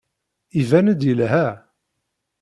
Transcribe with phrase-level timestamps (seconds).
[0.59, 1.47] Iban-d yelha.